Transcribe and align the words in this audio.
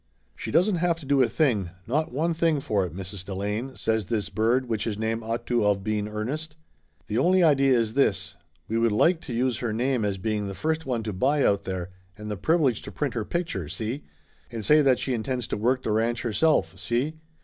"She 0.35 0.49
doesn't 0.49 0.77
have 0.77 0.99
to 1.01 1.05
do 1.05 1.21
a 1.21 1.29
thing, 1.29 1.69
not 1.85 2.11
one 2.11 2.33
thing, 2.33 2.59
for 2.59 2.83
it, 2.87 2.95
Mrs. 2.95 3.23
Delane," 3.23 3.75
says 3.75 4.07
this 4.07 4.29
bird, 4.29 4.67
which 4.67 4.85
his 4.85 4.97
name 4.97 5.21
ought 5.21 5.45
to 5.45 5.63
of 5.63 5.83
been 5.83 6.07
Ernest. 6.07 6.55
"The 7.05 7.19
only 7.19 7.43
idea 7.43 7.77
is 7.77 7.93
this: 7.93 8.33
We 8.67 8.79
would 8.79 8.91
like 8.91 9.21
to 9.21 9.33
use 9.35 9.59
her 9.59 9.71
name 9.71 10.03
as 10.03 10.17
being 10.17 10.47
the 10.47 10.55
first 10.55 10.87
one 10.87 11.03
to 11.03 11.13
buy 11.13 11.43
out 11.45 11.65
there, 11.65 11.91
and 12.17 12.31
the 12.31 12.35
privilege 12.35 12.81
to 12.81 12.91
print 12.91 13.13
her 13.13 13.23
picture, 13.23 13.69
see? 13.69 14.01
And 14.49 14.65
say 14.65 14.81
that 14.81 14.97
she 14.97 15.13
intends 15.13 15.45
to 15.49 15.55
work 15.57 15.83
the 15.83 15.91
ranch 15.91 16.23
herself, 16.23 16.79
see? 16.79 17.13